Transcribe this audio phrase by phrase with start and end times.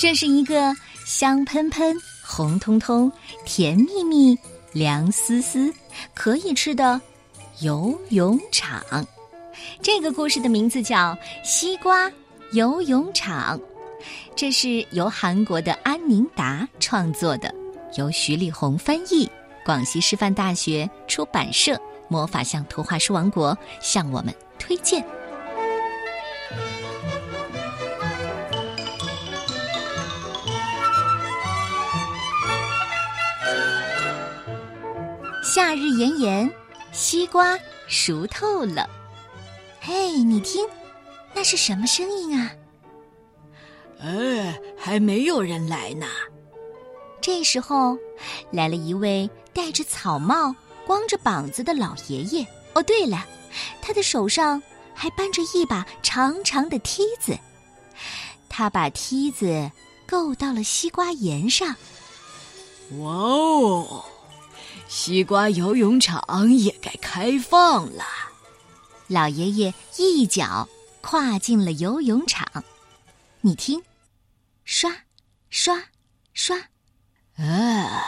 [0.00, 0.74] 这是一个
[1.04, 1.94] 香喷喷、
[2.24, 3.12] 红彤彤、
[3.44, 4.34] 甜蜜蜜、
[4.72, 5.70] 凉丝丝，
[6.14, 6.98] 可以吃的
[7.60, 8.82] 游泳场。
[9.82, 11.12] 这个故事的名字叫
[11.44, 12.10] 《西瓜
[12.52, 13.58] 游泳场》，
[14.34, 17.54] 这是由韩国的安宁达创作的，
[17.98, 19.30] 由徐丽红翻译，
[19.66, 25.04] 广西师范大学出版社魔法象图画书王国向我们推荐。
[35.52, 36.48] 夏日炎炎，
[36.92, 38.88] 西瓜熟透了。
[39.80, 40.64] 嘿，你听，
[41.34, 42.52] 那是什么声音啊？
[43.98, 46.06] 呃，还没有人来呢。
[47.20, 47.98] 这时候，
[48.52, 50.54] 来了一位戴着草帽、
[50.86, 52.46] 光着膀子的老爷爷。
[52.74, 53.26] 哦，对了，
[53.82, 54.62] 他的手上
[54.94, 57.36] 还搬着一把长长的梯子。
[58.48, 59.68] 他把梯子
[60.06, 61.74] 够到了西瓜沿上。
[63.00, 64.04] 哇哦！
[64.90, 68.04] 西瓜游泳场也该开放了，
[69.06, 70.68] 老爷爷一脚
[71.00, 72.44] 跨进了游泳场。
[73.40, 73.80] 你听，
[74.64, 74.92] 刷，
[75.48, 75.80] 刷，
[76.34, 76.58] 刷，
[77.36, 78.02] 啊，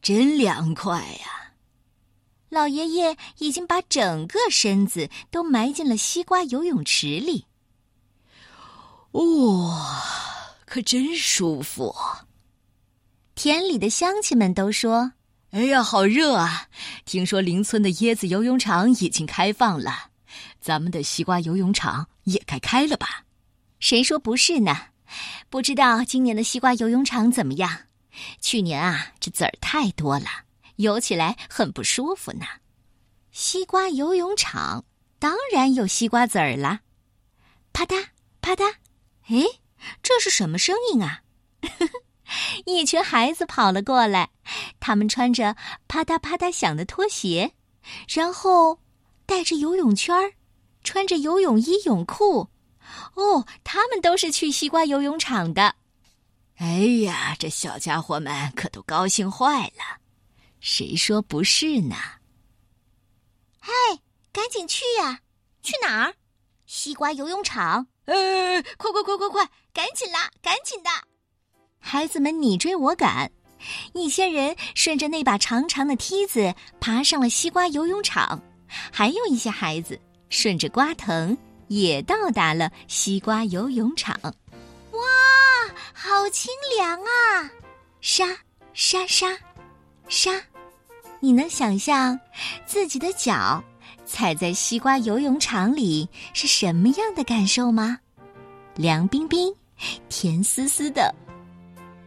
[0.00, 1.54] 真凉快呀！
[2.50, 7.46] 老爷爷已经把整个身子都埋进了西瓜游泳池里。
[9.10, 9.98] 哇，
[10.64, 11.92] 可真舒服！
[13.34, 15.14] 田里的乡亲们都说。
[15.50, 16.68] 哎呀，好热啊！
[17.06, 20.10] 听说邻村的椰子游泳场已经开放了，
[20.60, 23.24] 咱们的西瓜游泳场也该开了吧？
[23.80, 24.76] 谁说不是呢？
[25.48, 27.86] 不知道今年的西瓜游泳场怎么样？
[28.42, 30.26] 去年啊，这籽儿太多了，
[30.76, 32.44] 游起来很不舒服呢。
[33.32, 34.84] 西瓜游泳场
[35.18, 36.80] 当然有西瓜籽儿了，
[37.72, 38.08] 啪嗒
[38.42, 38.74] 啪嗒，
[39.28, 39.44] 哎，
[40.02, 41.22] 这是什么声音啊？
[42.66, 44.28] 一群孩子跑了过来，
[44.88, 45.54] 他们穿着
[45.86, 47.52] 啪嗒啪嗒响的拖鞋，
[48.08, 48.80] 然后
[49.26, 50.32] 带着游泳圈儿，
[50.82, 52.48] 穿着游泳衣泳裤。
[53.12, 55.74] 哦，他们都是去西瓜游泳场的。
[56.56, 60.00] 哎呀，这小家伙们可都高兴坏了。
[60.58, 61.94] 谁说不是呢？
[63.60, 63.70] 嗨，
[64.32, 65.20] 赶紧去呀！
[65.62, 66.14] 去哪儿？
[66.64, 67.86] 西瓜游泳场。
[68.06, 70.88] 呃，快快快快快，赶紧啦，赶紧的！
[71.78, 73.30] 孩子们你追我赶，
[73.92, 78.42] 一些人顺着那把长长的梯子爬上了西瓜游泳场，
[78.90, 81.36] 还有一些孩子顺着瓜藤
[81.68, 84.18] 也到达了西瓜游泳场。
[84.22, 85.00] 哇，
[85.92, 87.50] 好清凉啊！
[88.00, 88.26] 沙
[88.74, 89.36] 沙沙
[90.08, 90.40] 沙，
[91.20, 92.18] 你能想象
[92.64, 93.62] 自己的脚
[94.06, 97.98] 踩在西瓜游泳场里是什么样的感受吗？
[98.76, 99.52] 凉冰冰，
[100.08, 101.14] 甜丝丝的。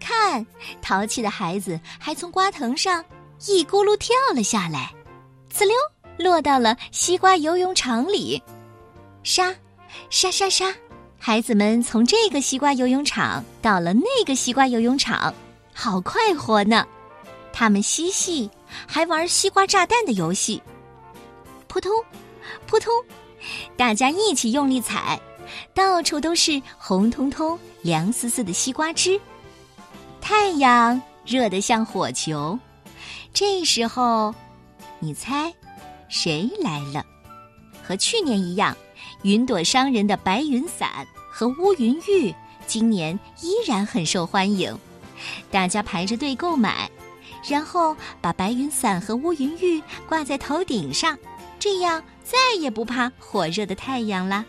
[0.00, 0.44] 看，
[0.82, 3.04] 淘气的孩子还从瓜藤上
[3.46, 4.92] 一咕噜跳了下来，
[5.52, 5.76] 呲溜
[6.18, 8.42] 落到了西瓜游泳场里。
[9.22, 9.54] 沙，
[10.08, 10.74] 沙沙沙，
[11.18, 15.32] 孩子们从这个西瓜游泳场到了那个西瓜游泳场，
[15.74, 16.86] 好快活呢！
[17.52, 18.50] 他们嬉戏，
[18.86, 20.62] 还玩西瓜炸弹的游戏。
[21.68, 21.92] 扑通，
[22.66, 22.92] 扑通，
[23.76, 25.20] 大家一起用力踩，
[25.74, 29.20] 到处都是红彤彤、凉丝丝的西瓜汁。
[30.30, 32.56] 太阳热得像火球，
[33.34, 34.32] 这时候，
[35.00, 35.52] 你猜，
[36.08, 37.04] 谁来了？
[37.82, 38.76] 和去年一样，
[39.22, 42.32] 云朵商人的白云伞和乌云浴
[42.64, 44.72] 今年依然很受欢迎，
[45.50, 46.88] 大家排着队购买，
[47.44, 51.18] 然后把白云伞和乌云浴挂在头顶上，
[51.58, 54.44] 这样再也不怕火热的太阳啦。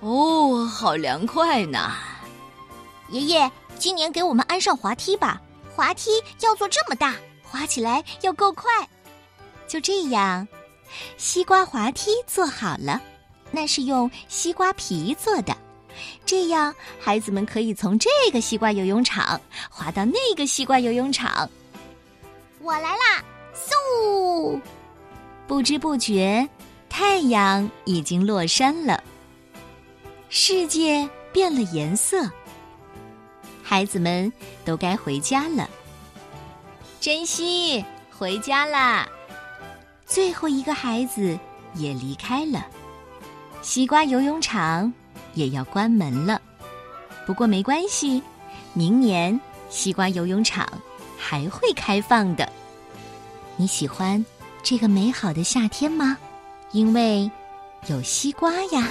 [0.00, 1.92] 哦，好凉快呢，
[3.10, 3.52] 爷爷。
[3.82, 5.42] 今年给我们安上滑梯吧，
[5.74, 8.70] 滑梯要做这么大，滑起来要够快。
[9.66, 10.46] 就这样，
[11.16, 13.02] 西瓜滑梯做好了，
[13.50, 15.56] 那是用西瓜皮做的，
[16.24, 21.50] 这样孩子们可以从这个西瓜游泳场滑到那个西瓜游泳场。
[22.60, 24.60] 我来啦，嗖！
[25.48, 26.48] 不知不觉，
[26.88, 29.02] 太阳已经落山了，
[30.28, 32.30] 世界变了颜色。
[33.72, 34.30] 孩子们
[34.66, 35.66] 都该回家了。
[37.00, 39.08] 珍惜，回家啦！
[40.04, 41.38] 最后一个孩子
[41.76, 42.66] 也离开了，
[43.62, 44.92] 西瓜游泳场
[45.32, 46.38] 也要关门了。
[47.26, 48.22] 不过没关系，
[48.74, 49.40] 明年
[49.70, 50.68] 西瓜游泳场
[51.16, 52.46] 还会开放的。
[53.56, 54.22] 你喜欢
[54.62, 56.18] 这个美好的夏天吗？
[56.72, 57.30] 因为
[57.86, 58.86] 有西瓜呀。